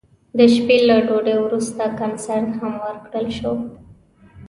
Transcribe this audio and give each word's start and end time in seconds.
د 0.37 0.39
شپې 0.53 0.77
له 0.87 0.95
ډوډۍ 1.07 1.35
وروسته 1.41 1.83
کنسرت 1.99 2.49
هم 2.59 2.73
ورکړل 2.85 3.27
شو. 3.37 3.53